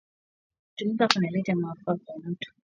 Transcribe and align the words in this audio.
Kutumika 0.67 1.07
kuna 1.07 1.29
leta 1.29 1.55
mafaa 1.55 1.95
kwa 2.05 2.19
mutu 2.23 2.51